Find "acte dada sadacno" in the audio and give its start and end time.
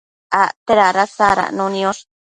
0.43-1.65